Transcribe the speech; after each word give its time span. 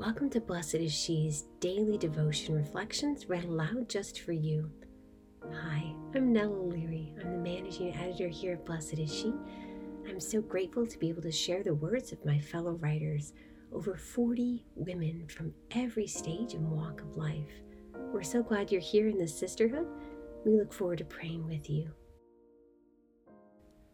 Welcome 0.00 0.30
to 0.30 0.40
Blessed 0.40 0.76
is 0.76 0.94
She's 0.94 1.42
daily 1.60 1.98
devotion 1.98 2.54
reflections 2.54 3.28
read 3.28 3.44
aloud 3.44 3.90
just 3.90 4.22
for 4.22 4.32
you. 4.32 4.70
Hi, 5.52 5.94
I'm 6.14 6.32
Nell 6.32 6.54
O'Leary. 6.54 7.12
I'm 7.20 7.32
the 7.32 7.36
managing 7.36 7.94
editor 7.94 8.28
here 8.28 8.54
at 8.54 8.64
Blessed 8.64 8.98
is 8.98 9.14
She. 9.14 9.34
I'm 10.08 10.18
so 10.18 10.40
grateful 10.40 10.86
to 10.86 10.98
be 10.98 11.10
able 11.10 11.20
to 11.20 11.30
share 11.30 11.62
the 11.62 11.74
words 11.74 12.12
of 12.12 12.24
my 12.24 12.40
fellow 12.40 12.78
writers, 12.80 13.34
over 13.74 13.94
40 13.94 14.64
women 14.74 15.26
from 15.28 15.52
every 15.72 16.06
stage 16.06 16.54
and 16.54 16.70
walk 16.70 17.02
of 17.02 17.18
life. 17.18 17.52
We're 17.94 18.22
so 18.22 18.42
glad 18.42 18.72
you're 18.72 18.80
here 18.80 19.08
in 19.08 19.18
this 19.18 19.38
sisterhood. 19.38 19.86
We 20.46 20.52
look 20.52 20.72
forward 20.72 20.98
to 20.98 21.04
praying 21.04 21.46
with 21.46 21.68
you. 21.68 21.90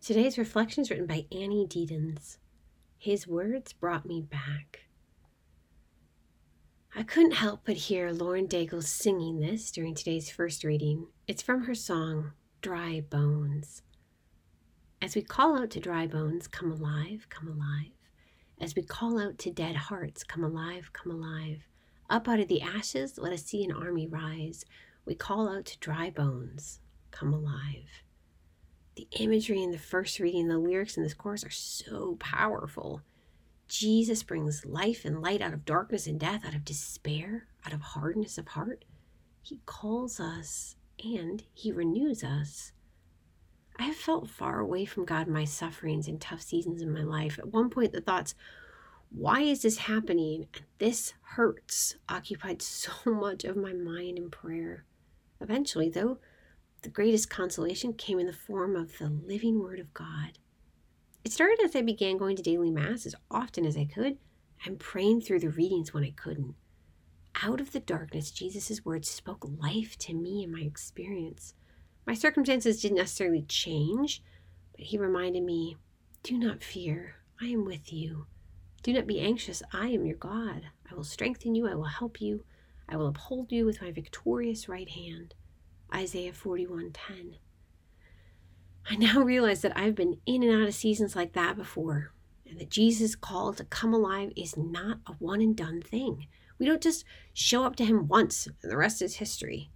Today's 0.00 0.38
reflection 0.38 0.80
is 0.80 0.88
written 0.88 1.06
by 1.06 1.26
Annie 1.30 1.66
Deedens. 1.68 2.38
His 2.96 3.28
words 3.28 3.74
brought 3.74 4.06
me 4.06 4.22
back. 4.22 4.86
I 6.94 7.04
couldn't 7.04 7.34
help 7.34 7.60
but 7.64 7.76
hear 7.76 8.10
Lauren 8.10 8.48
Daigle 8.48 8.82
singing 8.82 9.38
this 9.38 9.70
during 9.70 9.94
today's 9.94 10.28
first 10.28 10.64
reading. 10.64 11.06
It's 11.28 11.40
from 11.40 11.64
her 11.64 11.74
song, 11.74 12.32
Dry 12.62 13.00
Bones. 13.08 13.82
As 15.00 15.14
we 15.14 15.22
call 15.22 15.56
out 15.56 15.70
to 15.70 15.80
dry 15.80 16.08
bones, 16.08 16.48
come 16.48 16.72
alive, 16.72 17.28
come 17.30 17.46
alive. 17.46 17.92
As 18.60 18.74
we 18.74 18.82
call 18.82 19.20
out 19.20 19.38
to 19.38 19.52
dead 19.52 19.76
hearts, 19.76 20.24
come 20.24 20.42
alive, 20.42 20.92
come 20.92 21.12
alive. 21.12 21.62
Up 22.10 22.26
out 22.26 22.40
of 22.40 22.48
the 22.48 22.60
ashes, 22.60 23.18
let 23.18 23.32
us 23.32 23.44
see 23.44 23.62
an 23.62 23.70
army 23.70 24.08
rise. 24.08 24.64
We 25.06 25.14
call 25.14 25.48
out 25.48 25.66
to 25.66 25.78
dry 25.78 26.10
bones, 26.10 26.80
come 27.12 27.32
alive. 27.32 28.02
The 28.96 29.06
imagery 29.12 29.62
in 29.62 29.70
the 29.70 29.78
first 29.78 30.18
reading, 30.18 30.48
the 30.48 30.58
lyrics 30.58 30.96
in 30.96 31.04
this 31.04 31.14
chorus 31.14 31.44
are 31.44 31.50
so 31.50 32.16
powerful. 32.18 33.02
Jesus 33.70 34.24
brings 34.24 34.66
life 34.66 35.04
and 35.04 35.22
light 35.22 35.40
out 35.40 35.54
of 35.54 35.64
darkness 35.64 36.08
and 36.08 36.18
death, 36.18 36.44
out 36.44 36.56
of 36.56 36.64
despair, 36.64 37.46
out 37.64 37.72
of 37.72 37.80
hardness 37.80 38.36
of 38.36 38.48
heart. 38.48 38.84
He 39.42 39.60
calls 39.64 40.18
us 40.18 40.74
and 41.02 41.44
He 41.54 41.70
renews 41.70 42.24
us. 42.24 42.72
I 43.78 43.84
have 43.84 43.96
felt 43.96 44.28
far 44.28 44.58
away 44.58 44.84
from 44.84 45.04
God 45.04 45.28
in 45.28 45.32
my 45.32 45.44
sufferings 45.44 46.08
and 46.08 46.20
tough 46.20 46.42
seasons 46.42 46.82
in 46.82 46.92
my 46.92 47.02
life. 47.02 47.38
At 47.38 47.52
one 47.52 47.70
point, 47.70 47.92
the 47.92 48.00
thoughts, 48.00 48.34
why 49.08 49.42
is 49.42 49.62
this 49.62 49.78
happening? 49.78 50.48
And 50.54 50.64
this 50.78 51.14
hurts, 51.22 51.94
occupied 52.08 52.62
so 52.62 52.90
much 53.06 53.44
of 53.44 53.56
my 53.56 53.72
mind 53.72 54.18
and 54.18 54.32
prayer. 54.32 54.84
Eventually, 55.40 55.88
though, 55.88 56.18
the 56.82 56.88
greatest 56.88 57.30
consolation 57.30 57.92
came 57.92 58.18
in 58.18 58.26
the 58.26 58.32
form 58.32 58.74
of 58.74 58.98
the 58.98 59.08
living 59.08 59.60
Word 59.60 59.78
of 59.78 59.94
God. 59.94 60.39
It 61.24 61.32
started 61.32 61.58
as 61.62 61.76
I 61.76 61.82
began 61.82 62.16
going 62.16 62.36
to 62.36 62.42
daily 62.42 62.70
Mass 62.70 63.04
as 63.04 63.14
often 63.30 63.66
as 63.66 63.76
I 63.76 63.84
could 63.84 64.18
and 64.64 64.78
praying 64.78 65.20
through 65.20 65.40
the 65.40 65.50
readings 65.50 65.92
when 65.92 66.04
I 66.04 66.10
couldn't. 66.10 66.54
Out 67.42 67.60
of 67.60 67.72
the 67.72 67.80
darkness, 67.80 68.30
Jesus' 68.30 68.84
words 68.84 69.08
spoke 69.08 69.46
life 69.58 69.96
to 69.98 70.14
me 70.14 70.42
and 70.42 70.52
my 70.52 70.60
experience. 70.60 71.54
My 72.06 72.14
circumstances 72.14 72.80
didn't 72.80 72.98
necessarily 72.98 73.42
change, 73.42 74.22
but 74.72 74.86
He 74.86 74.98
reminded 74.98 75.42
me 75.42 75.76
do 76.22 76.36
not 76.36 76.62
fear, 76.62 77.16
I 77.40 77.46
am 77.46 77.64
with 77.64 77.92
you. 77.92 78.26
Do 78.82 78.92
not 78.92 79.06
be 79.06 79.20
anxious, 79.20 79.62
I 79.72 79.88
am 79.88 80.04
your 80.04 80.16
God. 80.16 80.66
I 80.90 80.94
will 80.94 81.04
strengthen 81.04 81.54
you, 81.54 81.66
I 81.66 81.74
will 81.74 81.84
help 81.84 82.20
you, 82.20 82.44
I 82.88 82.96
will 82.96 83.06
uphold 83.06 83.52
you 83.52 83.64
with 83.64 83.80
my 83.80 83.90
victorious 83.90 84.68
right 84.68 84.88
hand. 84.88 85.34
Isaiah 85.94 86.32
41:10. 86.32 87.36
I 88.88 88.96
now 88.96 89.20
realize 89.22 89.62
that 89.62 89.76
I've 89.76 89.94
been 89.94 90.18
in 90.26 90.42
and 90.42 90.62
out 90.62 90.68
of 90.68 90.74
seasons 90.74 91.16
like 91.16 91.32
that 91.34 91.56
before, 91.56 92.12
and 92.48 92.58
that 92.58 92.70
Jesus' 92.70 93.14
call 93.14 93.52
to 93.54 93.64
come 93.64 93.94
alive 93.94 94.32
is 94.36 94.56
not 94.56 94.98
a 95.06 95.12
one 95.14 95.40
and 95.40 95.56
done 95.56 95.82
thing. 95.82 96.26
We 96.58 96.66
don't 96.66 96.82
just 96.82 97.04
show 97.32 97.64
up 97.64 97.76
to 97.76 97.84
Him 97.84 98.06
once 98.06 98.46
and 98.46 98.70
the 98.70 98.76
rest 98.76 99.00
is 99.00 99.16
history. 99.16 99.70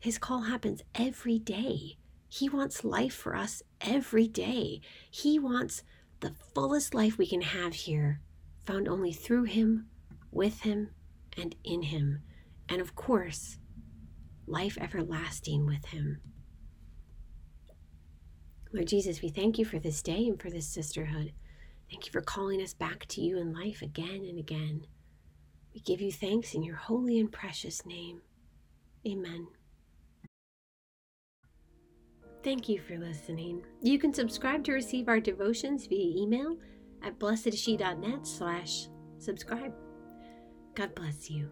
His 0.00 0.18
call 0.18 0.42
happens 0.42 0.82
every 0.94 1.38
day. 1.38 1.96
He 2.28 2.48
wants 2.48 2.84
life 2.84 3.14
for 3.14 3.36
us 3.36 3.62
every 3.80 4.26
day. 4.26 4.80
He 5.10 5.38
wants 5.38 5.82
the 6.20 6.34
fullest 6.54 6.94
life 6.94 7.16
we 7.16 7.26
can 7.26 7.42
have 7.42 7.74
here, 7.74 8.20
found 8.64 8.88
only 8.88 9.12
through 9.12 9.44
Him, 9.44 9.86
with 10.30 10.62
Him, 10.62 10.90
and 11.36 11.54
in 11.62 11.82
Him. 11.82 12.22
And 12.68 12.80
of 12.80 12.96
course, 12.96 13.58
life 14.46 14.76
everlasting 14.80 15.66
with 15.66 15.86
Him. 15.86 16.20
Lord 18.74 18.88
Jesus, 18.88 19.22
we 19.22 19.28
thank 19.28 19.56
you 19.56 19.64
for 19.64 19.78
this 19.78 20.02
day 20.02 20.26
and 20.26 20.42
for 20.42 20.50
this 20.50 20.66
sisterhood. 20.66 21.32
Thank 21.88 22.06
you 22.06 22.12
for 22.12 22.20
calling 22.20 22.60
us 22.60 22.74
back 22.74 23.06
to 23.06 23.20
you 23.20 23.38
in 23.38 23.52
life 23.52 23.82
again 23.82 24.26
and 24.28 24.36
again. 24.36 24.88
We 25.72 25.78
give 25.78 26.00
you 26.00 26.10
thanks 26.10 26.54
in 26.54 26.64
your 26.64 26.74
holy 26.74 27.20
and 27.20 27.30
precious 27.30 27.86
name. 27.86 28.22
Amen. 29.06 29.46
Thank 32.42 32.68
you 32.68 32.80
for 32.80 32.98
listening. 32.98 33.64
You 33.80 33.96
can 34.00 34.12
subscribe 34.12 34.64
to 34.64 34.72
receive 34.72 35.08
our 35.08 35.20
devotions 35.20 35.86
via 35.86 36.20
email 36.20 36.56
at 37.00 37.20
blessedshe.net 37.20 38.26
slash 38.26 38.88
subscribe. 39.18 39.72
God 40.74 40.96
bless 40.96 41.30
you. 41.30 41.48